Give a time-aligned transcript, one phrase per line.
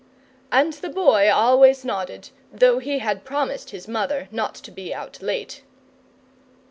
[0.51, 5.21] And the Boy always nodded, though he had promised his mother not to be out
[5.21, 5.61] late.